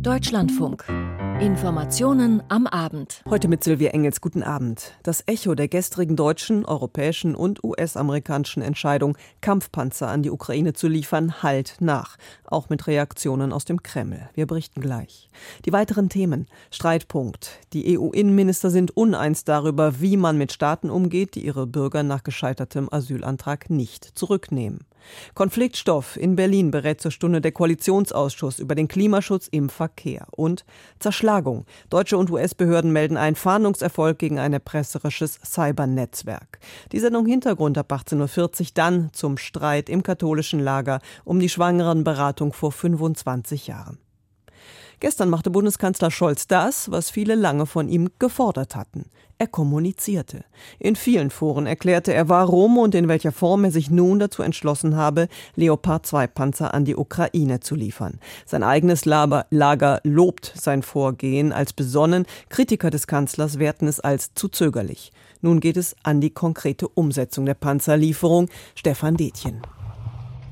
[0.00, 0.84] Deutschlandfunk.
[1.40, 3.22] Informationen am Abend.
[3.28, 4.20] Heute mit Silvia Engels.
[4.20, 4.92] Guten Abend.
[5.02, 11.42] Das Echo der gestrigen deutschen, europäischen und US-amerikanischen Entscheidung, Kampfpanzer an die Ukraine zu liefern,
[11.42, 12.16] halt nach.
[12.44, 14.28] Auch mit Reaktionen aus dem Kreml.
[14.34, 15.28] Wir berichten gleich.
[15.64, 16.46] Die weiteren Themen.
[16.70, 17.60] Streitpunkt.
[17.72, 22.88] Die EU-Innenminister sind uneins darüber, wie man mit Staaten umgeht, die ihre Bürger nach gescheitertem
[22.90, 24.86] Asylantrag nicht zurücknehmen.
[25.34, 26.16] Konfliktstoff.
[26.16, 30.26] In Berlin berät zur Stunde der Koalitionsausschuss über den Klimaschutz im Verkehr.
[30.30, 30.64] Und
[30.98, 31.66] Zerschlagung.
[31.90, 36.58] Deutsche und US-Behörden melden einen Fahndungserfolg gegen ein erpresserisches Cybernetzwerk.
[36.92, 42.52] Die Sendung Hintergrund ab 18.40 Uhr dann zum Streit im katholischen Lager um die Schwangerenberatung
[42.52, 44.03] vor 25 Jahren.
[45.00, 49.06] Gestern machte Bundeskanzler Scholz das, was viele lange von ihm gefordert hatten.
[49.36, 50.44] Er kommunizierte.
[50.78, 54.94] In vielen Foren erklärte er, warum und in welcher Form er sich nun dazu entschlossen
[54.94, 58.20] habe, Leopard 2 Panzer an die Ukraine zu liefern.
[58.46, 64.48] Sein eigenes Lager lobt sein Vorgehen als besonnen, Kritiker des Kanzlers werten es als zu
[64.48, 65.12] zögerlich.
[65.40, 68.48] Nun geht es an die konkrete Umsetzung der Panzerlieferung.
[68.76, 69.60] Stefan Detjen.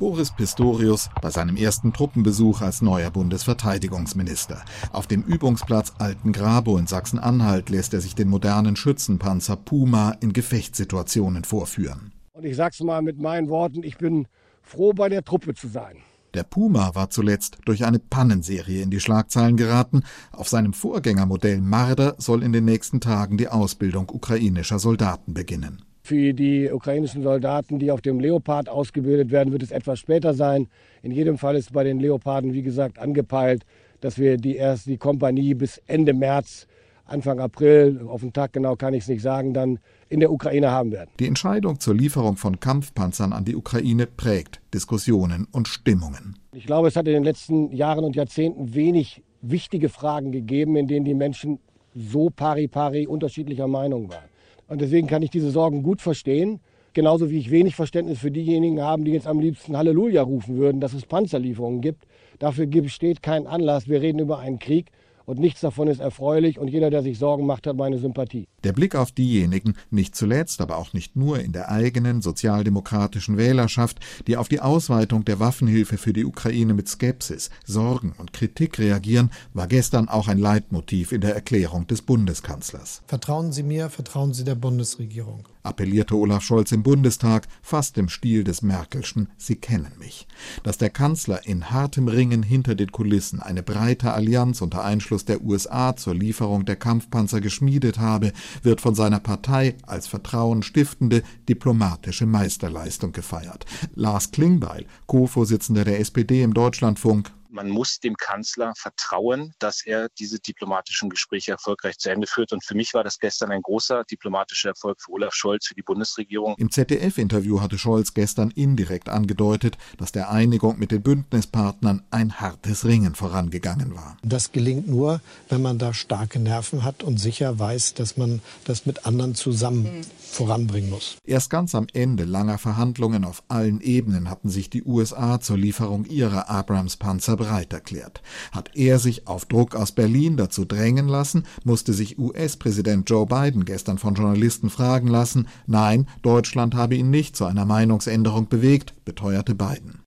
[0.02, 4.64] Boris Pistorius bei seinem ersten Truppenbesuch als neuer Bundesverteidigungsminister.
[4.90, 11.44] Auf dem Übungsplatz Altengrabow in Sachsen-Anhalt lässt er sich den modernen Schützenpanzer Puma in Gefechtssituationen
[11.44, 12.10] vorführen.
[12.32, 14.26] Und ich sag's mal mit meinen Worten, ich bin
[14.60, 15.98] froh bei der Truppe zu sein.
[16.34, 20.02] Der Puma war zuletzt durch eine Pannenserie in die Schlagzeilen geraten.
[20.32, 25.84] Auf seinem Vorgängermodell Marder soll in den nächsten Tagen die Ausbildung ukrainischer Soldaten beginnen.
[26.04, 30.66] Für die ukrainischen Soldaten, die auf dem Leopard ausgebildet werden, wird es etwas später sein.
[31.02, 33.64] In jedem Fall ist bei den Leoparden, wie gesagt, angepeilt,
[34.00, 36.66] dass wir die erst die Kompanie bis Ende März,
[37.04, 39.78] Anfang April, auf den Tag genau kann ich es nicht sagen, dann
[40.08, 41.10] in der Ukraine haben werden.
[41.20, 46.36] Die Entscheidung zur Lieferung von Kampfpanzern an die Ukraine prägt Diskussionen und Stimmungen.
[46.52, 50.88] Ich glaube, es hat in den letzten Jahren und Jahrzehnten wenig wichtige Fragen gegeben, in
[50.88, 51.60] denen die Menschen
[51.94, 54.31] so pari pari unterschiedlicher Meinung waren.
[54.72, 56.58] Und deswegen kann ich diese Sorgen gut verstehen.
[56.94, 60.80] Genauso wie ich wenig Verständnis für diejenigen habe, die jetzt am liebsten Halleluja rufen würden,
[60.80, 62.06] dass es Panzerlieferungen gibt.
[62.38, 63.86] Dafür besteht kein Anlass.
[63.86, 64.86] Wir reden über einen Krieg
[65.26, 68.46] und nichts davon ist erfreulich und jeder, der sich Sorgen macht, hat meine Sympathie.
[68.64, 74.00] Der Blick auf diejenigen, nicht zuletzt, aber auch nicht nur in der eigenen sozialdemokratischen Wählerschaft,
[74.26, 79.30] die auf die Ausweitung der Waffenhilfe für die Ukraine mit Skepsis, Sorgen und Kritik reagieren,
[79.52, 83.02] war gestern auch ein Leitmotiv in der Erklärung des Bundeskanzlers.
[83.06, 88.44] Vertrauen Sie mir, vertrauen Sie der Bundesregierung appellierte Olaf Scholz im Bundestag, fast im Stil
[88.44, 90.26] des Merkelschen Sie kennen mich.
[90.62, 95.42] Dass der Kanzler in hartem Ringen hinter den Kulissen eine breite Allianz unter Einschluss der
[95.42, 103.12] USA zur Lieferung der Kampfpanzer geschmiedet habe, wird von seiner Partei als vertrauenstiftende diplomatische Meisterleistung
[103.12, 103.66] gefeiert.
[103.94, 110.40] Lars Klingbeil, Co-Vorsitzender der SPD im Deutschlandfunk, man muss dem Kanzler vertrauen, dass er diese
[110.40, 112.52] diplomatischen Gespräche erfolgreich zu Ende führt.
[112.52, 115.82] Und für mich war das gestern ein großer diplomatischer Erfolg für Olaf Scholz, für die
[115.82, 116.54] Bundesregierung.
[116.58, 122.84] Im ZDF-Interview hatte Scholz gestern indirekt angedeutet, dass der Einigung mit den Bündnispartnern ein hartes
[122.84, 124.16] Ringen vorangegangen war.
[124.22, 128.86] Das gelingt nur, wenn man da starke Nerven hat und sicher weiß, dass man das
[128.86, 130.02] mit anderen zusammen mhm.
[130.18, 131.16] voranbringen muss.
[131.24, 136.06] Erst ganz am Ende langer Verhandlungen auf allen Ebenen hatten sich die USA zur Lieferung
[136.06, 138.22] ihrer Abrams-Panzer bereit erklärt.
[138.52, 143.64] Hat er sich auf Druck aus Berlin dazu drängen lassen, musste sich US-Präsident Joe Biden
[143.64, 149.54] gestern von Journalisten fragen lassen, nein, Deutschland habe ihn nicht zu einer Meinungsänderung bewegt, beteuerte
[149.54, 150.00] Biden.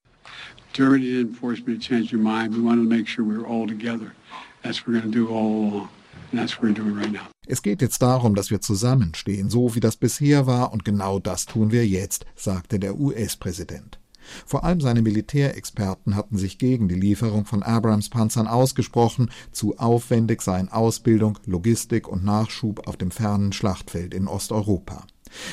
[0.73, 2.53] Germany didn't force me to change your mind.
[2.55, 4.11] We wanted to make sure we were all together.
[4.61, 5.89] That's what we're going to do all along.
[6.31, 7.27] And that's what we're doing right now.
[7.47, 11.45] Es geht jetzt darum, dass wir zusammenstehen, so wie das bisher war, und genau das
[11.45, 13.99] tun wir jetzt, sagte der US-Präsident.
[14.45, 20.69] Vor allem seine Militärexperten hatten sich gegen die Lieferung von Abrams-Panzern ausgesprochen, zu aufwendig seien
[20.69, 25.05] Ausbildung, Logistik und Nachschub auf dem fernen Schlachtfeld in Osteuropa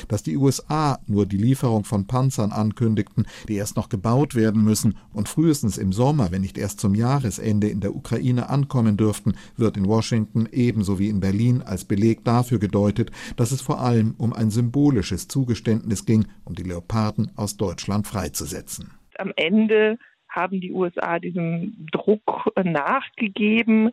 [0.07, 4.97] dass die USA nur die Lieferung von Panzern ankündigten, die erst noch gebaut werden müssen
[5.13, 9.77] und frühestens im Sommer, wenn nicht erst zum Jahresende in der Ukraine ankommen dürften, wird
[9.77, 14.33] in Washington ebenso wie in Berlin als Beleg dafür gedeutet, dass es vor allem um
[14.33, 18.91] ein symbolisches Zugeständnis ging, um die Leoparden aus Deutschland freizusetzen.
[19.17, 19.97] Am Ende
[20.29, 23.91] haben die USA diesem Druck nachgegeben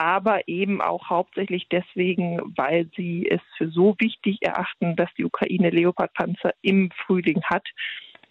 [0.00, 5.68] aber eben auch hauptsächlich deswegen, weil sie es für so wichtig erachten, dass die Ukraine
[5.68, 7.68] Leopardpanzer im Frühling hat,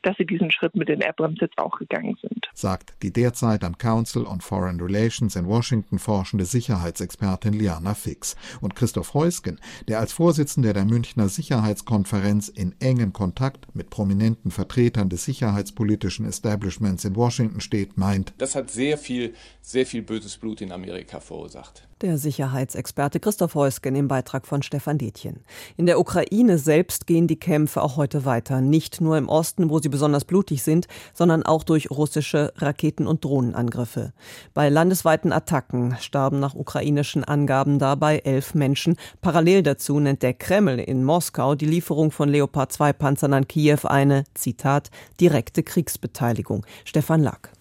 [0.01, 2.50] dass sie diesen Schritt mit den Abrams jetzt auch gegangen sind.
[2.54, 8.36] Sagt die derzeit am Council on Foreign Relations in Washington forschende Sicherheitsexpertin Liana Fix.
[8.62, 15.10] Und Christoph Heusgen, der als Vorsitzender der Münchner Sicherheitskonferenz in engen Kontakt mit prominenten Vertretern
[15.10, 20.62] des sicherheitspolitischen Establishments in Washington steht, meint, das hat sehr viel, sehr viel böses Blut
[20.62, 21.88] in Amerika verursacht.
[22.01, 25.42] Der Sicherheitsexperte Christoph Heusgen im Beitrag von Stefan Detjen.
[25.75, 28.62] In der Ukraine selbst gehen die Kämpfe auch heute weiter.
[28.62, 33.25] Nicht nur im Osten, wo sie besonders blutig sind, sondern auch durch russische Raketen- und
[33.25, 34.13] Drohnenangriffe.
[34.54, 38.96] Bei landesweiten Attacken starben nach ukrainischen Angaben dabei elf Menschen.
[39.19, 43.80] Parallel dazu nennt der Kreml in Moskau die Lieferung von Leopard 2 Panzern an Kiew
[43.84, 46.66] eine, Zitat, direkte Kriegsbeteiligung.
[46.86, 47.59] Stefan Lack.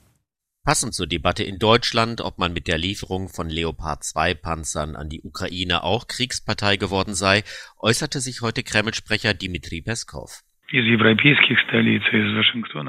[0.68, 5.82] Passend zur Debatte in Deutschland, ob man mit der Lieferung von Leopard-2-Panzern an die Ukraine
[5.82, 7.42] auch Kriegspartei geworden sei,
[7.78, 10.44] äußerte sich heute Kreml-Sprecher Dmitri Peskov.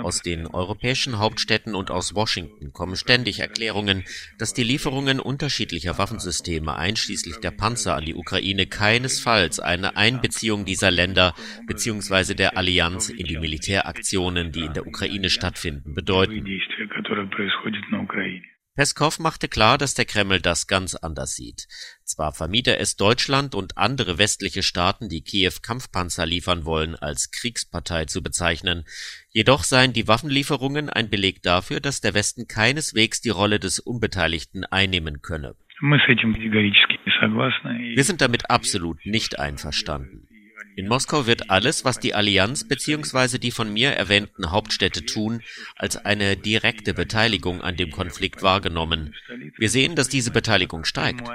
[0.04, 4.04] Aus den europäischen Hauptstädten und aus Washington kommen ständig Erklärungen,
[4.38, 10.92] dass die Lieferungen unterschiedlicher Waffensysteme einschließlich der Panzer an die Ukraine keinesfalls eine Einbeziehung dieser
[10.92, 11.34] Länder
[11.68, 12.34] bzw.
[12.34, 16.46] der Allianz in die Militäraktionen, die in der Ukraine stattfinden, bedeuten.
[18.76, 21.68] Peskov machte klar, dass der Kreml das ganz anders sieht.
[22.10, 27.30] Zwar vermied er es Deutschland und andere westliche Staaten, die Kiew Kampfpanzer liefern wollen, als
[27.30, 28.84] Kriegspartei zu bezeichnen,
[29.30, 34.64] jedoch seien die Waffenlieferungen ein Beleg dafür, dass der Westen keineswegs die Rolle des Unbeteiligten
[34.64, 35.56] einnehmen könne.
[37.96, 40.29] Wir sind damit absolut nicht einverstanden.
[40.80, 43.38] In Moskau wird alles, was die Allianz bzw.
[43.38, 45.42] die von mir erwähnten Hauptstädte tun,
[45.76, 49.14] als eine direkte Beteiligung an dem Konflikt wahrgenommen.
[49.58, 51.28] Wir sehen, dass diese Beteiligung steigt.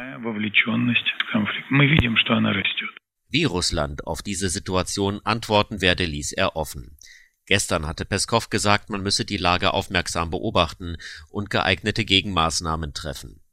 [3.29, 6.97] Wie Russland auf diese Situation antworten werde, ließ er offen.
[7.44, 10.97] Gestern hatte Peskov gesagt, man müsse die Lage aufmerksam beobachten
[11.29, 13.44] und geeignete Gegenmaßnahmen treffen.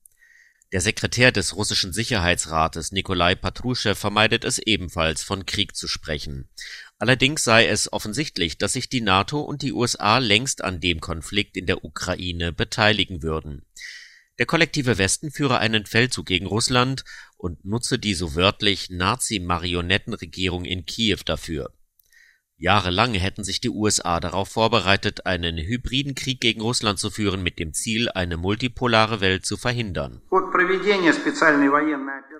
[0.71, 6.49] Der Sekretär des russischen Sicherheitsrates Nikolai Patruschew vermeidet es ebenfalls, von Krieg zu sprechen.
[6.97, 11.57] Allerdings sei es offensichtlich, dass sich die NATO und die USA längst an dem Konflikt
[11.57, 13.65] in der Ukraine beteiligen würden.
[14.39, 17.03] Der kollektive Westen führe einen Feldzug gegen Russland
[17.37, 21.73] und nutze die so wörtlich Nazi-Marionettenregierung in Kiew dafür
[22.61, 27.57] Jahrelang hätten sich die USA darauf vorbereitet, einen hybriden Krieg gegen Russland zu führen, mit
[27.57, 30.21] dem Ziel, eine multipolare Welt zu verhindern.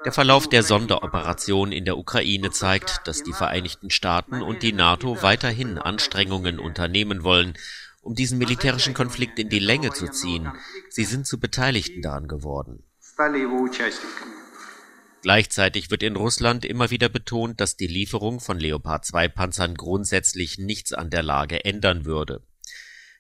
[0.06, 5.24] Der Verlauf der Sonderoperation in der Ukraine zeigt, dass die Vereinigten Staaten und die NATO
[5.24, 7.56] weiterhin Anstrengungen unternehmen wollen,
[8.04, 10.52] um diesen militärischen Konflikt in die Länge zu ziehen.
[10.90, 12.84] Sie sind zu Beteiligten daran geworden.
[15.22, 21.12] Gleichzeitig wird in Russland immer wieder betont, dass die Lieferung von Leopard-2-Panzern grundsätzlich nichts an
[21.12, 22.42] der Lage ändern würde.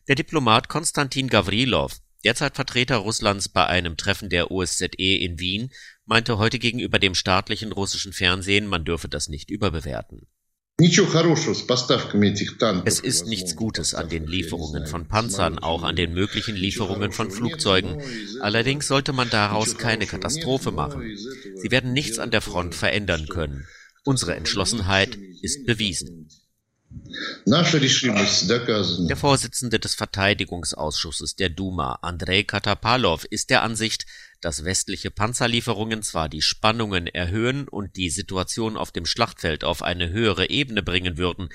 [0.07, 5.69] Der Diplomat Konstantin Gavrilov, derzeit Vertreter Russlands bei einem Treffen der OSZE in Wien,
[6.05, 10.27] meinte heute gegenüber dem staatlichen russischen Fernsehen, man dürfe das nicht überbewerten
[12.85, 17.29] es ist nichts Gutes an den Lieferungen von Panzern, auch an den möglichen Lieferungen von
[17.29, 18.01] Flugzeugen.
[18.41, 21.03] Allerdings sollte man daraus keine Katastrophe machen.
[21.55, 23.67] Sie werden nichts an der Front verändern können.
[24.03, 26.29] Unsere Entschlossenheit ist bewiesen.
[27.45, 34.05] Der Vorsitzende des Verteidigungsausschusses der Duma, Andrei Katapalow, ist der Ansicht,
[34.41, 40.09] dass westliche Panzerlieferungen zwar die Spannungen erhöhen und die Situation auf dem Schlachtfeld auf eine
[40.09, 41.49] höhere Ebene bringen würden,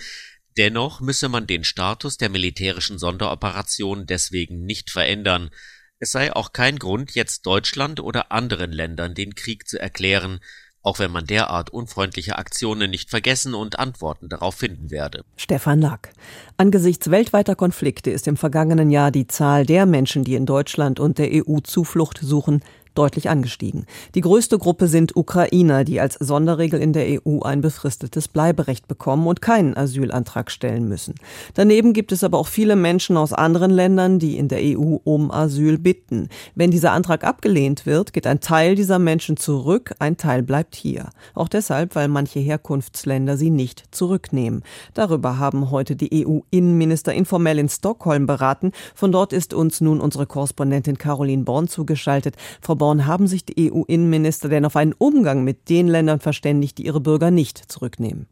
[0.57, 5.51] dennoch müsse man den Status der militärischen Sonderoperation deswegen nicht verändern.
[5.99, 10.41] Es sei auch kein Grund, jetzt Deutschland oder anderen Ländern den Krieg zu erklären,
[10.87, 15.25] auch wenn man derart unfreundliche Aktionen nicht vergessen und Antworten darauf finden werde.
[15.37, 16.11] Stefan Lack.
[16.57, 21.19] Angesichts weltweiter Konflikte ist im vergangenen Jahr die Zahl der Menschen, die in Deutschland und
[21.19, 22.63] der EU Zuflucht suchen,
[22.99, 23.87] deutlich angestiegen.
[24.15, 29.27] Die größte Gruppe sind Ukrainer, die als Sonderregel in der EU ein befristetes Bleiberecht bekommen
[29.27, 31.15] und keinen Asylantrag stellen müssen.
[31.55, 35.31] Daneben gibt es aber auch viele Menschen aus anderen Ländern, die in der EU um
[35.31, 36.29] Asyl bitten.
[36.55, 41.11] Wenn dieser Antrag abgelehnt wird, geht ein Teil dieser Menschen zurück, ein Teil bleibt hier.
[41.35, 44.63] Auch deshalb, weil manche Herkunftsländer sie nicht zurücknehmen.
[44.95, 48.73] Darüber haben heute die EU-Innenminister informell in Stockholm beraten.
[48.95, 52.37] Von dort ist uns nun unsere Korrespondentin Caroline Born zugeschaltet.
[52.61, 56.79] Frau Born, Lissabon haben sich die EU-Innenminister denn auf einen Umgang mit den Ländern verständigt,
[56.79, 58.27] die ihre Bürger nicht zurücknehmen?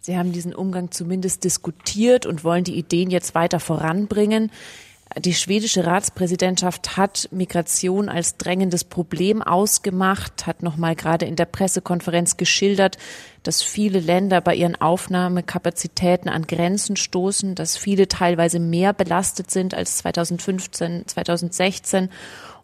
[0.00, 4.52] Sie haben diesen Umgang zumindest diskutiert und wollen die Ideen jetzt weiter voranbringen.
[5.18, 12.36] Die schwedische Ratspräsidentschaft hat Migration als drängendes Problem ausgemacht, hat nochmal gerade in der Pressekonferenz
[12.36, 12.98] geschildert,
[13.42, 19.74] dass viele Länder bei ihren Aufnahmekapazitäten an Grenzen stoßen, dass viele teilweise mehr belastet sind
[19.74, 22.10] als 2015, 2016.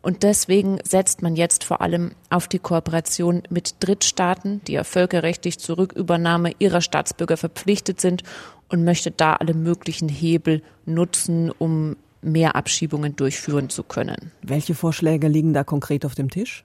[0.02, 5.60] Und deswegen setzt man jetzt vor allem auf die Kooperation mit Drittstaaten, die ja völkerrechtlich
[5.60, 8.24] zur Rückübernahme ihrer Staatsbürger verpflichtet sind
[8.68, 14.32] und möchte da alle möglichen Hebel nutzen, um mehr Abschiebungen durchführen zu können.
[14.42, 16.64] Welche Vorschläge liegen da konkret auf dem Tisch?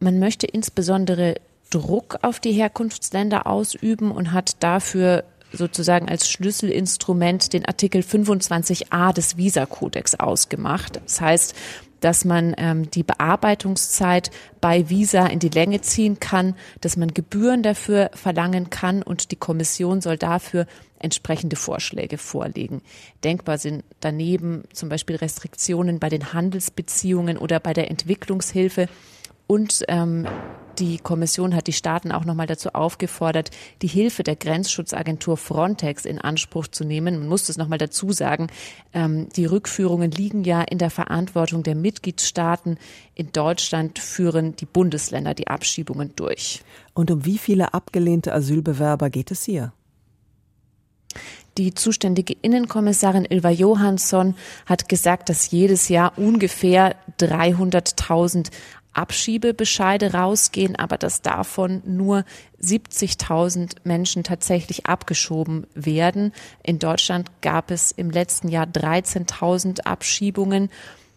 [0.00, 1.36] Man möchte insbesondere
[1.70, 9.36] Druck auf die Herkunftsländer ausüben und hat dafür sozusagen als Schlüsselinstrument den Artikel 25a des
[9.36, 11.00] Visa-Kodex ausgemacht.
[11.04, 11.54] Das heißt,
[12.00, 17.62] dass man ähm, die Bearbeitungszeit bei Visa in die Länge ziehen kann, dass man Gebühren
[17.62, 20.66] dafür verlangen kann und die Kommission soll dafür
[20.98, 22.82] entsprechende Vorschläge vorlegen.
[23.24, 28.88] Denkbar sind daneben zum Beispiel Restriktionen bei den Handelsbeziehungen oder bei der Entwicklungshilfe
[29.46, 30.26] und ähm,
[30.78, 33.50] die Kommission hat die Staaten auch nochmal dazu aufgefordert,
[33.82, 37.18] die Hilfe der Grenzschutzagentur Frontex in Anspruch zu nehmen.
[37.18, 38.48] Man muss das nochmal dazu sagen.
[38.92, 42.78] Ähm, die Rückführungen liegen ja in der Verantwortung der Mitgliedstaaten.
[43.14, 46.62] In Deutschland führen die Bundesländer die Abschiebungen durch.
[46.94, 49.72] Und um wie viele abgelehnte Asylbewerber geht es hier?
[51.58, 54.34] Die zuständige Innenkommissarin Ilva Johansson
[54.66, 58.50] hat gesagt, dass jedes Jahr ungefähr 300.000
[58.96, 62.24] Abschiebebescheide rausgehen, aber dass davon nur
[62.62, 66.32] 70.000 Menschen tatsächlich abgeschoben werden.
[66.62, 70.70] In Deutschland gab es im letzten Jahr 13.000 Abschiebungen.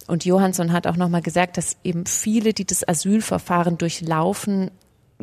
[0.08, 4.72] Und Johansson hat auch nochmal gesagt, dass eben viele, die das Asylverfahren durchlaufen,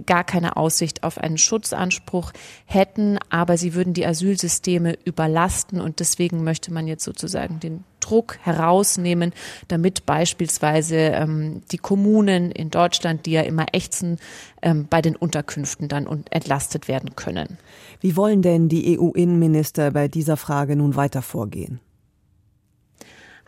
[0.04, 2.32] gar keine Aussicht auf einen Schutzanspruch
[2.66, 8.38] hätten, aber sie würden die Asylsysteme überlasten und deswegen möchte man jetzt sozusagen den Druck
[8.42, 9.32] herausnehmen,
[9.68, 14.18] damit beispielsweise ähm, die Kommunen in Deutschland, die ja immer ächzen,
[14.62, 17.58] ähm, bei den Unterkünften dann entlastet werden können.
[18.00, 21.80] Wie wollen denn die EU-Innenminister bei dieser Frage nun weiter vorgehen?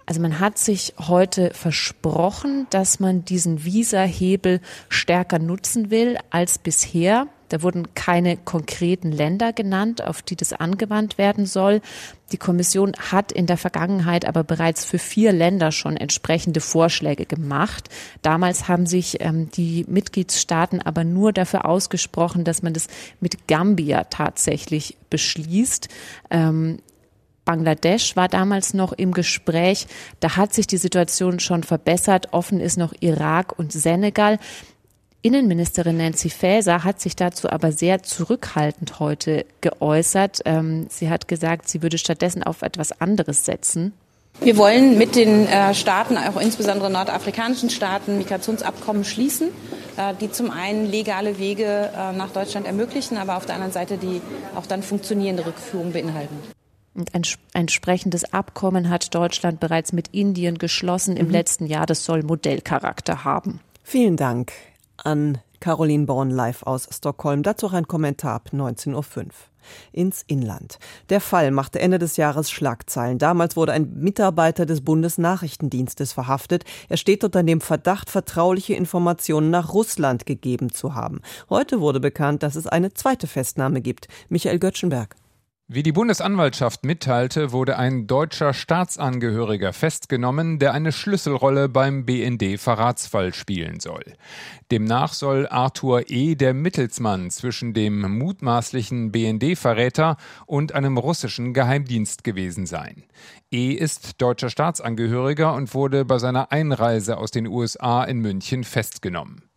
[0.08, 7.26] Also man hat sich heute versprochen, dass man diesen Visa-Hebel stärker nutzen will als bisher.
[7.50, 11.82] Da wurden keine konkreten Länder genannt, auf die das angewandt werden soll.
[12.32, 17.90] Die Kommission hat in der Vergangenheit aber bereits für vier Länder schon entsprechende Vorschläge gemacht.
[18.22, 22.86] Damals haben sich ähm, die Mitgliedstaaten aber nur dafür ausgesprochen, dass man das
[23.20, 25.88] mit Gambia tatsächlich beschließt.
[26.30, 26.78] Ähm,
[27.48, 29.86] Bangladesch war damals noch im Gespräch.
[30.20, 32.28] Da hat sich die Situation schon verbessert.
[32.32, 34.38] Offen ist noch Irak und Senegal.
[35.22, 40.42] Innenministerin Nancy Faeser hat sich dazu aber sehr zurückhaltend heute geäußert.
[40.44, 43.94] Ähm, sie hat gesagt, sie würde stattdessen auf etwas anderes setzen.
[44.40, 49.48] Wir wollen mit den äh, Staaten, auch insbesondere nordafrikanischen Staaten, Migrationsabkommen schließen,
[49.96, 51.64] äh, die zum einen legale Wege
[51.96, 54.20] äh, nach Deutschland ermöglichen, aber auf der anderen Seite die
[54.54, 56.36] auch dann funktionierende Rückführung beinhalten.
[56.98, 57.22] Und ein
[57.54, 61.32] entsprechendes Abkommen hat Deutschland bereits mit Indien geschlossen im mhm.
[61.32, 61.86] letzten Jahr.
[61.86, 63.60] Das soll Modellcharakter haben.
[63.84, 64.52] Vielen Dank
[64.96, 67.44] an Caroline Born live aus Stockholm.
[67.44, 69.26] Dazu ein Kommentar ab 19.05 Uhr.
[69.92, 70.78] Ins Inland.
[71.10, 73.18] Der Fall machte Ende des Jahres Schlagzeilen.
[73.18, 76.64] Damals wurde ein Mitarbeiter des Bundesnachrichtendienstes verhaftet.
[76.88, 81.20] Er steht unter dem Verdacht, vertrauliche Informationen nach Russland gegeben zu haben.
[81.48, 84.08] Heute wurde bekannt, dass es eine zweite Festnahme gibt.
[84.30, 85.16] Michael Göttschenberg.
[85.70, 93.78] Wie die Bundesanwaltschaft mitteilte, wurde ein deutscher Staatsangehöriger festgenommen, der eine Schlüsselrolle beim BND-Verratsfall spielen
[93.78, 94.14] soll.
[94.70, 96.36] Demnach soll Arthur E.
[96.36, 103.04] der Mittelsmann zwischen dem mutmaßlichen BND-Verräter und einem russischen Geheimdienst gewesen sein.
[103.50, 103.72] E.
[103.72, 109.47] ist deutscher Staatsangehöriger und wurde bei seiner Einreise aus den USA in München festgenommen.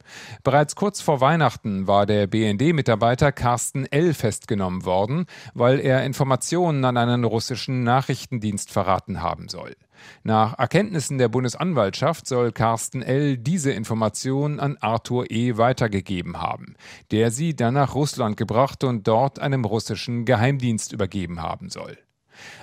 [0.44, 4.14] Bereits kurz vor Weihnachten war der BND-Mitarbeiter Carsten L.
[4.14, 9.76] festgenommen worden, weil er Informationen an einen russischen Nachrichtendienst verraten haben soll.
[10.24, 13.38] Nach Erkenntnissen der Bundesanwaltschaft soll Carsten L.
[13.38, 15.58] diese Informationen an Arthur E.
[15.58, 16.76] weitergegeben haben,
[17.12, 21.98] der sie dann nach Russland gebracht und dort einem russischen Geheimdienst übergeben haben soll.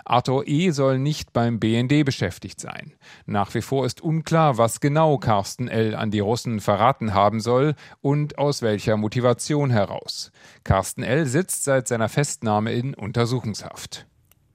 [0.04, 0.70] Arthur E.
[0.70, 2.94] soll nicht beim BND beschäftigt sein.
[3.26, 5.94] Nach wie vor ist unklar, was genau Carsten L.
[5.94, 10.32] an die Russen verraten haben soll und aus welcher Motivation heraus.
[10.64, 11.26] Carsten L.
[11.26, 14.06] sitzt seit seiner Festnahme in Untersuchungshaft.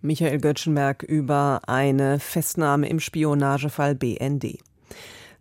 [0.02, 4.60] Michael Göttschenberg über eine Festnahme im Spionagefall BND.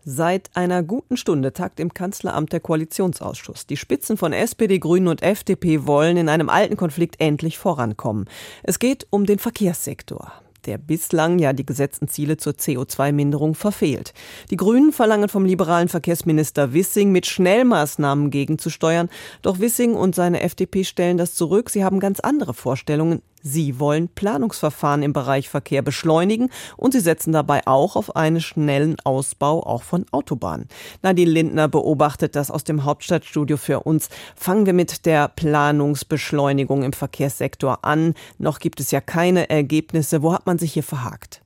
[0.04, 3.66] Seit einer guten Stunde tagt im Kanzleramt der Koalitionsausschuss.
[3.68, 8.28] Die Spitzen von SPD, Grünen und FDP wollen in einem alten Konflikt endlich vorankommen.
[8.64, 10.32] Es geht um den Verkehrssektor.
[10.66, 14.14] der bislang ja die gesetzten Ziele zur CO2-Minderung verfehlt.
[14.50, 19.09] Die Grünen verlangen vom liberalen Verkehrsminister Wissing, mit Schnellmaßnahmen gegenzusteuern.
[19.42, 21.68] Doch Wissing und seine FDP stellen das zurück.
[21.68, 23.23] Sie haben ganz andere Vorstellungen.
[23.42, 28.96] Sie wollen Planungsverfahren im Bereich Verkehr beschleunigen und sie setzen dabei auch auf einen schnellen
[29.04, 30.68] Ausbau auch von Autobahnen.
[31.02, 34.08] Nadine Lindner beobachtet das aus dem Hauptstadtstudio für uns.
[34.37, 38.14] Fangen wir mit der Planungsbeschleunigung im Verkehrssektor an.
[38.38, 40.22] Noch gibt es ja keine Ergebnisse.
[40.22, 41.41] Wo hat man sich hier verhakt?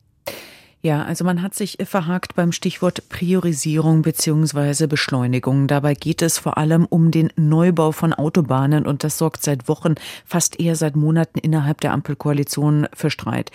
[0.82, 5.66] Ja, also man hat sich verhakt beim Stichwort Priorisierung beziehungsweise Beschleunigung.
[5.66, 9.94] Dabei geht es vor allem um den Neubau von Autobahnen und das sorgt seit Wochen,
[10.24, 13.50] fast eher seit Monaten innerhalb der Ampelkoalition für Streit.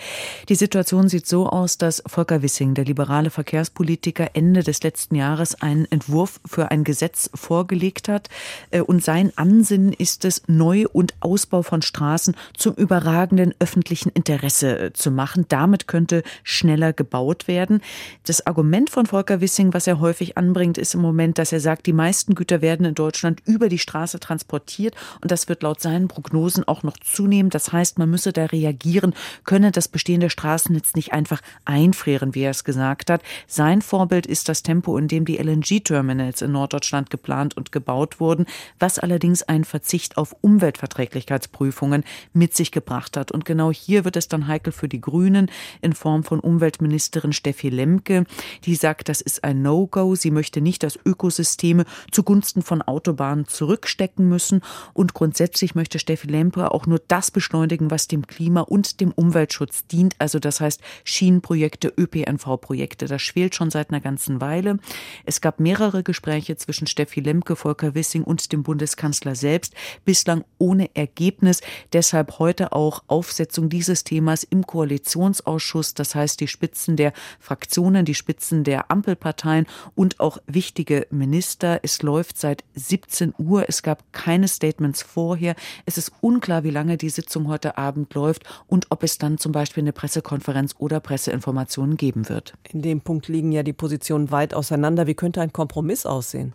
[0.48, 5.62] Die Situation sieht so aus, dass Volker Wissing, der liberale Verkehrspolitiker, Ende des letzten Jahres
[5.62, 8.28] einen Entwurf für ein Gesetz vorgelegt hat
[8.72, 14.78] äh, und sein Ansinnen ist es, Neu- und Ausbau von Straßen zum überragenden öffentlichen Interesse
[14.78, 15.46] äh, zu machen.
[15.48, 17.82] Damit könnte schneller gebaut gebaut werden.
[18.24, 21.84] Das Argument von Volker Wissing, was er häufig anbringt, ist im Moment, dass er sagt,
[21.84, 26.08] die meisten Güter werden in Deutschland über die Straße transportiert und das wird laut seinen
[26.08, 27.50] Prognosen auch noch zunehmen.
[27.50, 29.12] Das heißt, man müsse da reagieren,
[29.44, 33.20] könne das bestehende Straßennetz nicht einfach einfrieren, wie er es gesagt hat.
[33.46, 38.46] Sein Vorbild ist das Tempo, in dem die LNG-Terminals in Norddeutschland geplant und gebaut wurden,
[38.78, 43.32] was allerdings einen Verzicht auf Umweltverträglichkeitsprüfungen mit sich gebracht hat.
[43.32, 45.50] Und genau hier wird es dann heikel für die Grünen
[45.82, 48.24] in Form von Umweltminister Ministerin Steffi Lemke,
[48.64, 50.14] die sagt, das ist ein No-Go.
[50.14, 54.60] Sie möchte nicht, dass Ökosysteme zugunsten von Autobahnen zurückstecken müssen.
[54.94, 59.84] Und grundsätzlich möchte Steffi Lemke auch nur das beschleunigen, was dem Klima und dem Umweltschutz
[59.88, 60.14] dient.
[60.20, 63.06] Also das heißt Schienenprojekte, ÖPNV-Projekte.
[63.06, 64.78] Das schwelt schon seit einer ganzen Weile.
[65.24, 69.74] Es gab mehrere Gespräche zwischen Steffi Lemke, Volker Wissing und dem Bundeskanzler selbst.
[70.04, 71.62] Bislang ohne Ergebnis.
[71.92, 75.94] Deshalb heute auch Aufsetzung dieses Themas im Koalitionsausschuss.
[75.94, 81.80] Das heißt, die Spitzen Spitzen der Fraktionen, die Spitzen der Ampelparteien und auch wichtige Minister.
[81.82, 83.64] Es läuft seit 17 Uhr.
[83.68, 85.54] Es gab keine Statements vorher.
[85.86, 89.52] Es ist unklar, wie lange die Sitzung heute Abend läuft und ob es dann zum
[89.52, 92.54] Beispiel eine Pressekonferenz oder Presseinformationen geben wird.
[92.68, 95.06] In dem Punkt liegen ja die Positionen weit auseinander.
[95.06, 96.54] Wie könnte ein Kompromiss aussehen?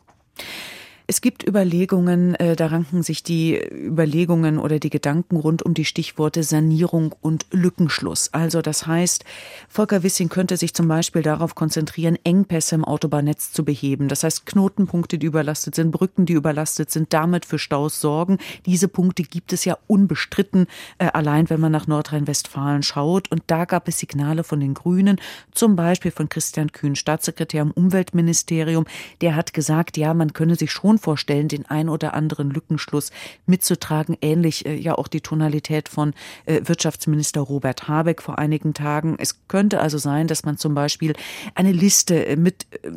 [1.10, 5.86] Es gibt Überlegungen, äh, da ranken sich die Überlegungen oder die Gedanken rund um die
[5.86, 8.34] Stichworte Sanierung und Lückenschluss.
[8.34, 9.24] Also das heißt,
[9.70, 14.10] Volker Wissing könnte sich zum Beispiel darauf konzentrieren, Engpässe im Autobahnnetz zu beheben.
[14.10, 18.38] Das heißt, Knotenpunkte, die überlastet sind, Brücken, die überlastet sind, damit für Staus sorgen.
[18.66, 20.68] Diese Punkte gibt es ja unbestritten,
[20.98, 23.32] äh, allein wenn man nach Nordrhein-Westfalen schaut.
[23.32, 25.22] Und da gab es Signale von den Grünen,
[25.54, 28.84] zum Beispiel von Christian Kühn, Staatssekretär im Umweltministerium.
[29.22, 33.12] Der hat gesagt, ja, man könne sich schon schon vorstellen, den ein oder anderen Lückenschluss
[33.46, 34.18] mitzutragen.
[34.22, 36.14] Ähnlich äh, ja auch die Tonalität von
[36.46, 39.16] äh, Wirtschaftsminister Robert Habeck vor einigen Tagen.
[39.20, 41.14] Es könnte also sein, dass man zum Beispiel
[41.56, 42.90] eine Liste äh, mit äh,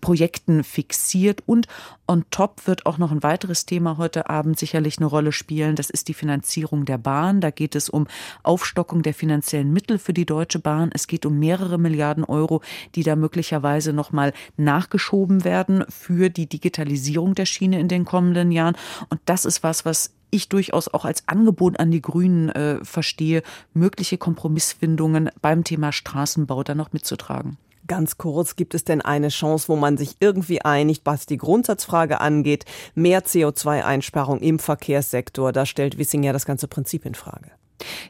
[0.00, 1.66] Projekten fixiert und
[2.06, 5.76] on top wird auch noch ein weiteres Thema heute Abend sicherlich eine Rolle spielen.
[5.76, 7.40] Das ist die Finanzierung der Bahn.
[7.40, 8.06] Da geht es um
[8.42, 10.90] Aufstockung der finanziellen Mittel für die Deutsche Bahn.
[10.92, 12.62] Es geht um mehrere Milliarden Euro,
[12.96, 18.52] die da möglicherweise noch mal nachgeschoben werden für die Digitalisierung der Schiene in den kommenden
[18.52, 18.76] Jahren.
[19.08, 23.42] Und das ist was, was ich durchaus auch als Angebot an die Grünen äh, verstehe,
[23.74, 27.56] mögliche Kompromissfindungen beim Thema Straßenbau dann noch mitzutragen.
[27.86, 32.20] Ganz kurz, gibt es denn eine Chance, wo man sich irgendwie einigt, was die Grundsatzfrage
[32.20, 35.50] angeht, mehr CO2-Einsparung im Verkehrssektor?
[35.50, 37.50] Da stellt Wissing ja das ganze Prinzip in Frage.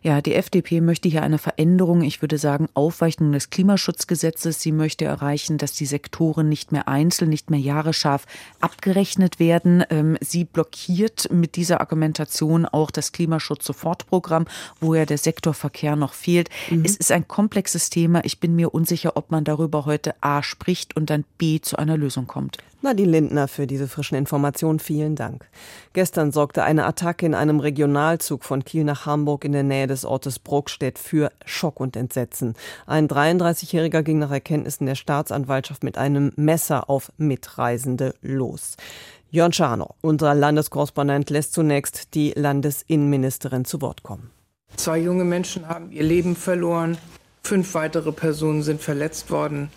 [0.03, 4.61] Ja, die FDP möchte hier eine Veränderung, ich würde sagen Aufweichung des Klimaschutzgesetzes.
[4.61, 8.27] Sie möchte erreichen, dass die Sektoren nicht mehr einzeln, nicht mehr jahrescharf
[8.61, 9.85] abgerechnet werden.
[9.91, 14.47] Ähm, sie blockiert mit dieser Argumentation auch das Klimaschutz-Sofortprogramm,
[14.81, 16.49] wo ja der Sektorverkehr noch fehlt.
[16.71, 16.85] Mhm.
[16.85, 18.25] Es ist ein komplexes Thema.
[18.25, 21.97] Ich bin mir unsicher, ob man darüber heute A spricht und dann B zu einer
[21.97, 22.59] Lösung kommt.
[22.83, 24.79] Nadine Lindner für diese frischen Informationen.
[24.79, 25.49] Vielen Dank.
[25.93, 30.05] Gestern sorgte eine Attacke in einem Regionalzug von Kiel nach Hamburg in der Nähe des
[30.05, 32.55] Ortes Bruckstedt für Schock und Entsetzen.
[32.87, 38.77] Ein 33-Jähriger ging nach Erkenntnissen der Staatsanwaltschaft mit einem Messer auf Mitreisende los.
[39.31, 44.31] Jörn Scharnow, unser Landeskorrespondent, lässt zunächst die Landesinnenministerin zu Wort kommen.
[44.77, 46.99] Zwei junge Menschen haben ihr Leben verloren.
[47.43, 49.71] Fünf weitere Personen sind verletzt worden.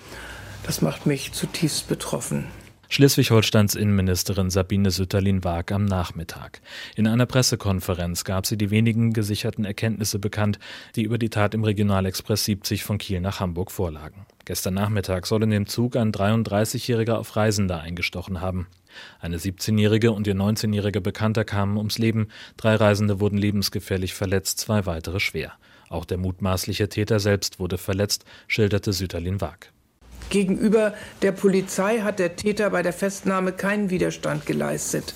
[0.66, 2.46] Das macht mich zutiefst betroffen.
[2.94, 6.62] Schleswig-Holsteins Innenministerin Sabine Sütterlin-Waag am Nachmittag.
[6.96, 10.60] In einer Pressekonferenz gab sie die wenigen gesicherten Erkenntnisse bekannt,
[10.96, 14.28] die über die Tat im Regionalexpress 70 von Kiel nach Hamburg vorlagen.
[14.46, 18.68] Gestern Nachmittag soll in dem Zug ein 33-Jähriger auf Reisender eingestochen haben.
[19.20, 22.28] Eine 17-jährige und ihr 19-jähriger Bekannter kamen ums Leben,
[22.58, 25.54] drei Reisende wurden lebensgefährlich verletzt, zwei weitere schwer.
[25.90, 29.73] Auch der mutmaßliche Täter selbst wurde verletzt, schilderte Süterlin Wag.
[30.34, 35.13] Gegenüber der Polizei hat der Täter bei der Festnahme keinen Widerstand geleistet.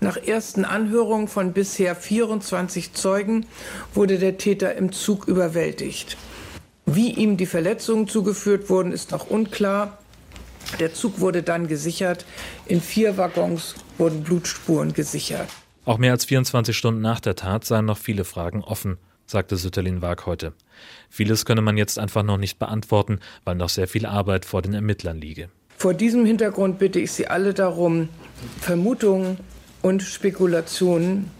[0.00, 3.46] Nach ersten Anhörungen von bisher 24 Zeugen
[3.94, 6.16] wurde der Täter im Zug überwältigt.
[6.86, 9.98] Wie ihm die Verletzungen zugeführt wurden, ist noch unklar.
[10.80, 12.26] Der Zug wurde dann gesichert.
[12.66, 15.48] In vier Waggons wurden Blutspuren gesichert.
[15.84, 18.98] Auch mehr als 24 Stunden nach der Tat seien noch viele Fragen offen
[19.30, 20.52] sagte Sütterlin Wag heute.
[21.10, 24.74] Vieles könne man jetzt einfach noch nicht beantworten, weil noch sehr viel Arbeit vor den
[24.74, 25.50] Ermittlern liege.
[25.76, 28.08] Vor diesem Hintergrund bitte ich Sie alle darum,
[28.60, 29.38] Vermutungen
[29.82, 31.30] und Spekulationen,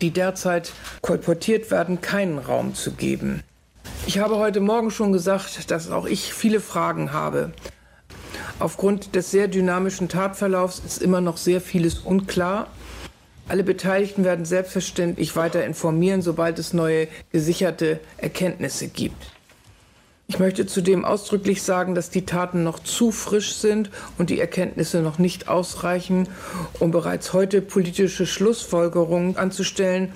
[0.00, 3.42] die derzeit kolportiert werden, keinen Raum zu geben.
[4.06, 7.52] Ich habe heute Morgen schon gesagt, dass auch ich viele Fragen habe.
[8.58, 12.68] Aufgrund des sehr dynamischen Tatverlaufs ist immer noch sehr vieles unklar.
[13.48, 19.32] Alle Beteiligten werden selbstverständlich weiter informieren, sobald es neue gesicherte Erkenntnisse gibt.
[20.28, 25.02] Ich möchte zudem ausdrücklich sagen, dass die Taten noch zu frisch sind und die Erkenntnisse
[25.02, 26.28] noch nicht ausreichen,
[26.78, 30.12] um bereits heute politische Schlussfolgerungen anzustellen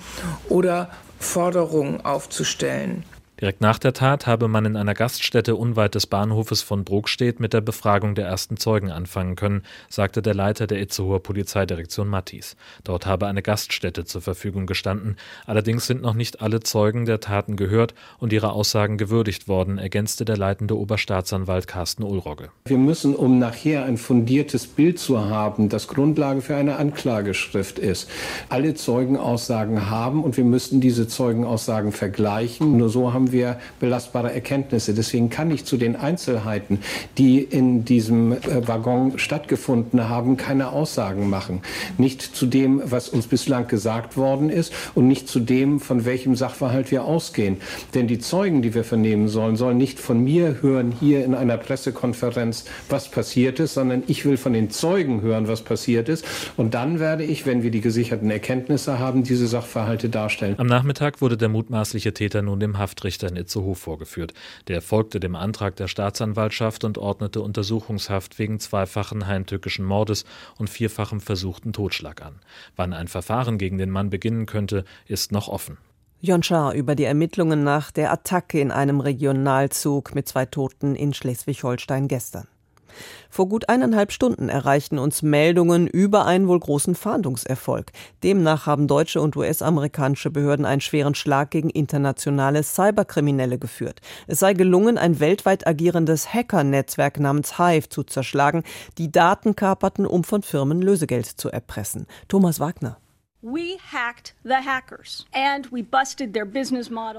[0.49, 3.03] oder Forderungen aufzustellen.
[3.39, 7.53] Direkt nach der Tat habe man in einer Gaststätte unweit des Bahnhofes von Brokstedt mit
[7.53, 12.55] der Befragung der ersten Zeugen anfangen können, sagte der Leiter der Itzehoer Polizeidirektion Mattis.
[12.83, 15.17] Dort habe eine Gaststätte zur Verfügung gestanden.
[15.45, 20.25] Allerdings sind noch nicht alle Zeugen der Taten gehört und ihre Aussagen gewürdigt worden, ergänzte
[20.25, 22.49] der leitende Oberstaatsanwalt Carsten Ulrogge.
[22.65, 28.09] Wir müssen, um nachher ein fundiertes Bild zu haben, das Grundlage für eine Anklageschrift ist,
[28.49, 32.77] alle Zeugenaussagen haben und wir müssten diese Zeugenaussagen vergleichen.
[32.77, 34.93] Nur so haben haben wir belastbare Erkenntnisse.
[34.93, 36.79] Deswegen kann ich zu den Einzelheiten,
[37.17, 41.61] die in diesem äh, Waggon stattgefunden haben, keine Aussagen machen.
[41.97, 46.35] Nicht zu dem, was uns bislang gesagt worden ist und nicht zu dem, von welchem
[46.35, 47.57] Sachverhalt wir ausgehen.
[47.93, 51.57] Denn die Zeugen, die wir vernehmen sollen, sollen nicht von mir hören hier in einer
[51.57, 56.25] Pressekonferenz, was passiert ist, sondern ich will von den Zeugen hören, was passiert ist.
[56.55, 60.55] Und dann werde ich, wenn wir die gesicherten Erkenntnisse haben, diese Sachverhalte darstellen.
[60.57, 64.33] Am Nachmittag wurde der mutmaßliche Täter nun dem Haftrichter Richter in Itzehoe vorgeführt.
[64.67, 70.23] Der folgte dem Antrag der Staatsanwaltschaft und ordnete Untersuchungshaft wegen zweifachen heimtückischen Mordes
[70.59, 72.35] und vierfachem versuchten Totschlag an.
[72.75, 75.77] Wann ein Verfahren gegen den Mann beginnen könnte, ist noch offen.
[76.19, 81.15] Jon Schaar über die Ermittlungen nach der Attacke in einem Regionalzug mit zwei Toten in
[81.15, 82.47] Schleswig-Holstein gestern.
[83.29, 87.91] Vor gut eineinhalb Stunden erreichten uns Meldungen über einen wohl großen Fahndungserfolg.
[88.23, 94.01] Demnach haben deutsche und US-amerikanische Behörden einen schweren Schlag gegen internationale Cyberkriminelle geführt.
[94.27, 98.63] Es sei gelungen, ein weltweit agierendes Hacker-Netzwerk namens Hive zu zerschlagen,
[98.97, 102.07] die Daten kaperten, um von Firmen Lösegeld zu erpressen.
[102.27, 102.97] Thomas Wagner.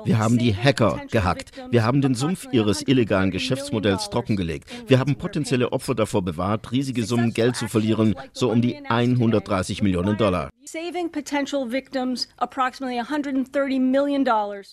[0.05, 1.53] Wir haben die Hacker gehackt.
[1.71, 4.69] Wir haben den Sumpf ihres illegalen Geschäftsmodells trockengelegt.
[4.89, 9.81] Wir haben potenzielle Opfer davor bewahrt, riesige Summen Geld zu verlieren, so um die 130
[9.83, 10.51] Millionen Dollar.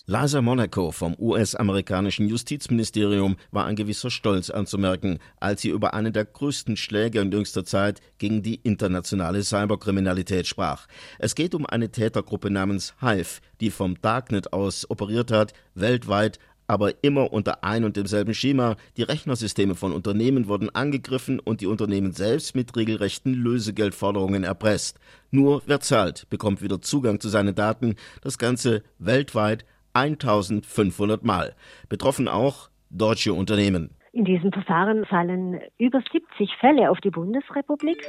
[0.06, 6.26] Liza Monaco vom US-amerikanischen Justizministerium war ein gewisser Stolz anzumerken, als sie über einen der
[6.26, 10.86] größten Schläge in jüngster Zeit gegen die internationale Cyberkriminalität sprach.
[11.18, 17.02] Es geht um eine Tätergruppe namens Hive, die vom Darknet aus operiert hat, weltweit aber
[17.02, 18.76] immer unter ein und demselben Schema.
[18.96, 24.98] Die Rechnersysteme von Unternehmen wurden angegriffen und die Unternehmen selbst mit regelrechten Lösegeldforderungen erpresst.
[25.30, 31.54] Nur wer zahlt, bekommt wieder Zugang zu seinen Daten, das Ganze weltweit 1500 Mal.
[31.88, 33.90] Betroffen auch deutsche Unternehmen.
[34.12, 38.02] In diesem Verfahren fallen über 70 Fälle auf die Bundesrepublik.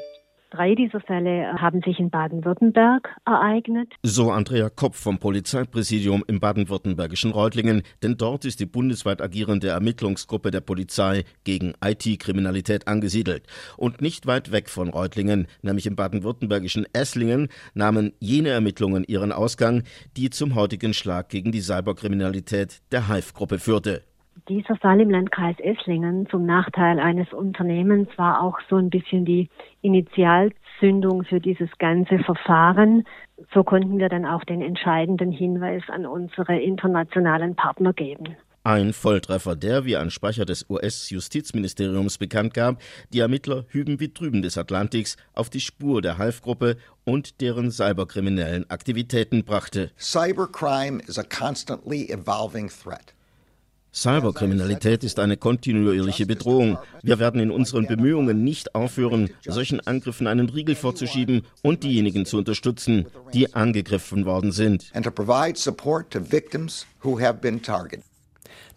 [0.58, 3.94] Drei dieser Fälle haben sich in Baden-Württemberg ereignet.
[4.02, 10.50] So Andrea Kopf vom Polizeipräsidium im baden-württembergischen Reutlingen, denn dort ist die bundesweit agierende Ermittlungsgruppe
[10.50, 13.44] der Polizei gegen IT-Kriminalität angesiedelt.
[13.78, 19.84] Und nicht weit weg von Reutlingen, nämlich im baden-württembergischen Esslingen, nahmen jene Ermittlungen ihren Ausgang,
[20.16, 24.02] die zum heutigen Schlag gegen die Cyberkriminalität der Hive-Gruppe führte
[24.50, 29.50] dieser Fall im Landkreis Esslingen zum Nachteil eines Unternehmens war auch so ein bisschen die
[29.82, 33.04] Initialzündung für dieses ganze Verfahren.
[33.54, 38.36] So konnten wir dann auch den entscheidenden Hinweis an unsere internationalen Partner geben.
[38.64, 42.82] Ein Volltreffer, der, wie ein Sprecher des US-Justizministeriums bekannt gab,
[43.14, 48.70] die Ermittler hüben wie drüben des Atlantiks auf die Spur der Half-Gruppe und deren cyberkriminellen
[48.70, 49.92] Aktivitäten brachte.
[49.98, 53.17] Cybercrime is a constantly evolving threat.
[53.98, 56.78] Cyberkriminalität ist eine kontinuierliche Bedrohung.
[57.02, 62.38] Wir werden in unseren Bemühungen nicht aufhören, solchen Angriffen einen Riegel vorzuschieben und diejenigen zu
[62.38, 64.92] unterstützen, die angegriffen worden sind.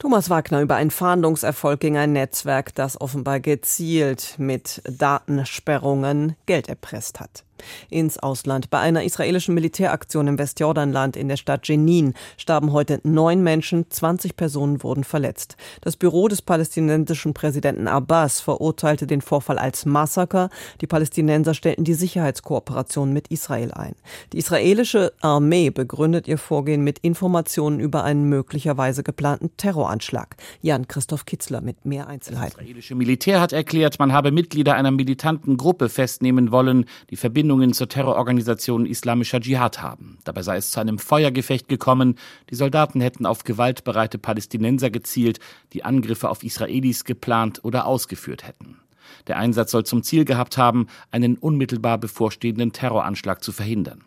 [0.01, 7.21] Thomas Wagner über einen Fahndungserfolg gegen ein Netzwerk, das offenbar gezielt mit Datensperrungen Geld erpresst
[7.21, 7.45] hat
[7.91, 8.71] ins Ausland.
[8.71, 14.37] Bei einer israelischen Militäraktion im Westjordanland in der Stadt Jenin starben heute neun Menschen, 20
[14.37, 15.57] Personen wurden verletzt.
[15.81, 20.51] Das Büro des palästinensischen Präsidenten Abbas verurteilte den Vorfall als Massaker.
[20.81, 23.95] Die Palästinenser stellten die Sicherheitskooperation mit Israel ein.
[24.33, 29.51] Die israelische Armee begründet ihr Vorgehen mit Informationen über einen möglicherweise geplanten
[29.90, 30.37] Terroranschlag.
[30.62, 32.57] Jan-Christoph Kitzler mit mehr Einzelheiten.
[32.57, 37.40] Das israelische Militär hat erklärt, man habe Mitglieder einer militanten Gruppe festnehmen wollen, die Verbindung
[37.40, 40.18] Verbindungen zur Terrororganisation Islamischer Dschihad haben.
[40.24, 42.16] Dabei sei es zu einem Feuergefecht gekommen.
[42.50, 45.40] Die Soldaten hätten auf gewaltbereite Palästinenser gezielt,
[45.72, 48.76] die Angriffe auf Israelis geplant oder ausgeführt hätten.
[49.26, 54.05] Der Einsatz soll zum Ziel gehabt haben, einen unmittelbar bevorstehenden Terroranschlag zu verhindern.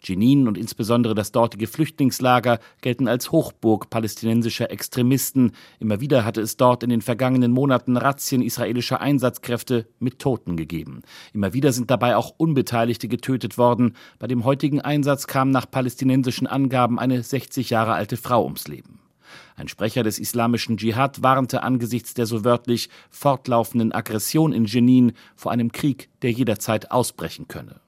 [0.00, 5.52] Jenin und insbesondere das dortige Flüchtlingslager gelten als Hochburg palästinensischer Extremisten.
[5.80, 11.02] Immer wieder hatte es dort in den vergangenen Monaten Razzien israelischer Einsatzkräfte mit Toten gegeben.
[11.32, 13.94] Immer wieder sind dabei auch Unbeteiligte getötet worden.
[14.18, 19.00] Bei dem heutigen Einsatz kam nach palästinensischen Angaben eine 60 Jahre alte Frau ums Leben.
[19.56, 25.52] Ein Sprecher des islamischen Dschihad warnte angesichts der so wörtlich fortlaufenden Aggression in Jenin vor
[25.52, 27.80] einem Krieg, der jederzeit ausbrechen könne.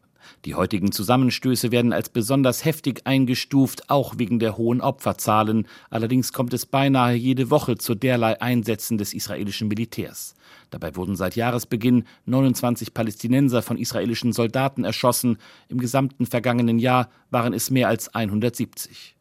[0.47, 5.67] Die heutigen Zusammenstöße werden als besonders heftig eingestuft, auch wegen der hohen Opferzahlen.
[5.91, 10.35] Allerdings kommt es beinahe jede Woche zu derlei Einsätzen des israelischen Militärs.
[10.71, 15.37] Dabei wurden seit Jahresbeginn 29 Palästinenser von israelischen Soldaten erschossen.
[15.69, 19.17] Im gesamten vergangenen Jahr waren es mehr als 170.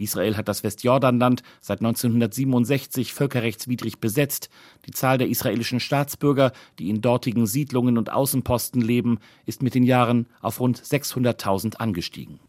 [0.00, 4.50] Israel hat das Westjordanland seit 1967 völkerrechtswidrig besetzt.
[4.86, 9.84] Die Zahl der israelischen Staatsbürger, die in dortigen Siedlungen und Außenposten leben, ist mit den
[9.84, 12.40] Jahren auf rund 600.000 angestiegen.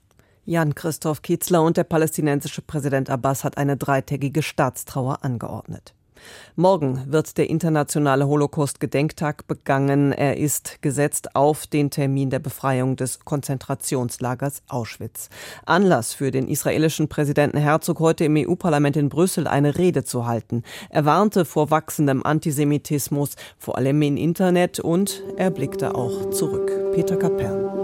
[0.46, 5.94] Jan-Christoph Kitzler und der palästinensische Präsident Abbas hat eine dreitägige Staatstrauer angeordnet.
[6.55, 10.12] Morgen wird der internationale Holocaust-Gedenktag begangen.
[10.12, 15.29] Er ist gesetzt auf den Termin der Befreiung des Konzentrationslagers Auschwitz.
[15.65, 20.63] Anlass für den israelischen Präsidenten Herzog heute im EU-Parlament in Brüssel eine Rede zu halten.
[20.89, 26.71] Er warnte vor wachsendem Antisemitismus, vor allem im Internet, und er blickte auch zurück.
[26.93, 27.81] Peter Kapern.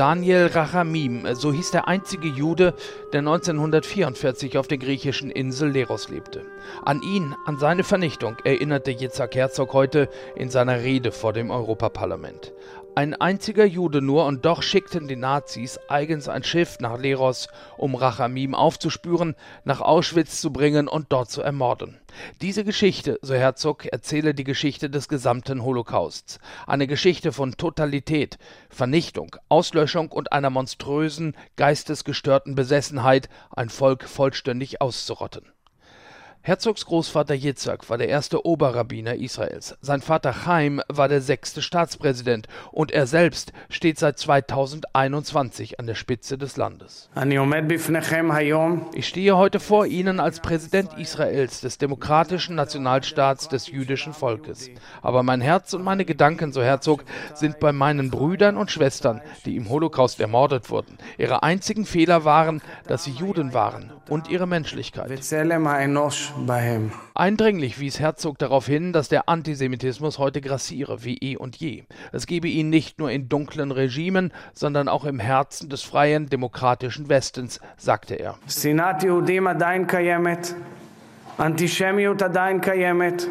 [0.00, 2.72] Daniel Rachamim, so hieß der einzige Jude,
[3.12, 6.46] der 1944 auf der griechischen Insel Leros lebte.
[6.82, 12.54] An ihn, an seine Vernichtung, erinnerte Yitzhak Herzog heute in seiner Rede vor dem Europaparlament.
[12.96, 17.94] Ein einziger Jude nur und doch schickten die Nazis eigens ein Schiff nach Leros, um
[17.94, 22.00] Rachamim aufzuspüren, nach Auschwitz zu bringen und dort zu ermorden.
[22.42, 26.40] Diese Geschichte, so Herzog, erzähle die Geschichte des gesamten Holocausts.
[26.66, 35.52] Eine Geschichte von Totalität, Vernichtung, Auslöschung und einer monströsen, geistesgestörten Besessenheit, ein Volk vollständig auszurotten.
[36.42, 39.76] Herzogs Großvater Yitzhak war der erste Oberrabbiner Israels.
[39.82, 45.94] Sein Vater Chaim war der sechste Staatspräsident und er selbst steht seit 2021 an der
[45.94, 47.10] Spitze des Landes.
[48.94, 54.70] Ich stehe heute vor Ihnen als Präsident Israels, des demokratischen Nationalstaats des jüdischen Volkes.
[55.02, 59.56] Aber mein Herz und meine Gedanken, so Herzog, sind bei meinen Brüdern und Schwestern, die
[59.56, 60.96] im Holocaust ermordet wurden.
[61.18, 65.10] Ihre einzigen Fehler waren, dass sie Juden waren und ihre Menschlichkeit.
[67.14, 71.84] Eindringlich wies Herzog darauf hin, dass der Antisemitismus heute grassiere wie eh und je.
[72.12, 77.08] Es gebe ihn nicht nur in dunklen Regimen, sondern auch im Herzen des freien demokratischen
[77.08, 78.36] Westens, sagte er.
[78.46, 80.54] Sinat Yehudim adain kayemet,
[81.38, 83.28] Antisemiyut adain kayemet,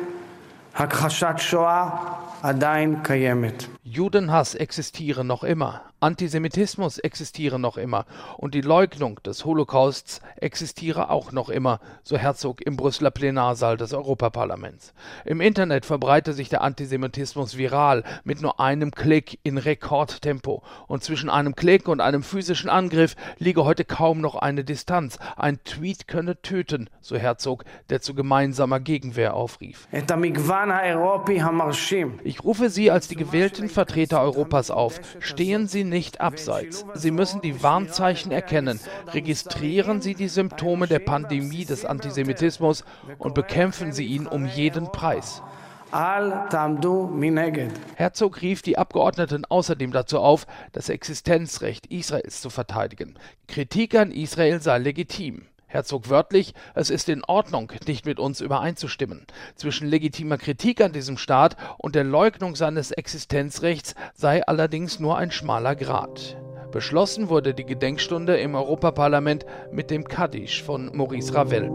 [0.74, 3.70] Hakchashat Shoah adain kayemet.
[3.92, 8.06] Judenhass existiere noch immer, Antisemitismus existiere noch immer
[8.38, 13.92] und die Leugnung des Holocausts existiere auch noch immer, so Herzog im Brüsseler Plenarsaal des
[13.94, 14.94] Europaparlaments.
[15.26, 21.32] Im Internet verbreite sich der Antisemitismus viral mit nur einem Klick in Rekordtempo und zwischen
[21.32, 25.18] einem Klick und einem physischen Angriff liege heute kaum noch eine Distanz.
[25.36, 29.88] Ein Tweet könne töten, so Herzog, der zu gemeinsamer Gegenwehr aufrief.
[32.24, 35.00] Ich rufe Sie als die gewählten Vertreter Europas auf.
[35.22, 36.86] Stehen Sie nicht abseits.
[36.96, 38.78] Sie müssen die Warnzeichen erkennen.
[39.14, 42.84] Registrieren Sie die Symptome der Pandemie des Antisemitismus
[43.20, 45.42] und bekämpfen Sie ihn um jeden Preis.
[47.96, 53.18] Herzog rief die Abgeordneten außerdem dazu auf, das Existenzrecht Israels zu verteidigen.
[53.48, 55.44] Kritik an Israel sei legitim.
[55.72, 59.28] Herzog wörtlich, es ist in Ordnung, nicht mit uns übereinzustimmen.
[59.54, 65.30] Zwischen legitimer Kritik an diesem Staat und der Leugnung seines Existenzrechts sei allerdings nur ein
[65.30, 66.38] schmaler Grat.
[66.72, 71.70] Beschlossen wurde die Gedenkstunde im Europaparlament mit dem Kaddisch von Maurice Ravel.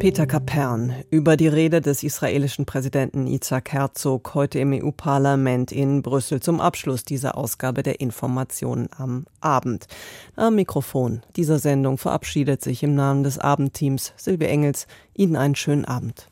[0.00, 6.40] Peter Kapern über die Rede des israelischen Präsidenten Isaac Herzog heute im EU-Parlament in Brüssel
[6.40, 9.88] zum Abschluss dieser Ausgabe der Informationen am Abend.
[10.36, 14.86] Am Mikrofon dieser Sendung verabschiedet sich im Namen des Abendteams Silvia Engels.
[15.12, 16.29] Ihnen einen schönen Abend.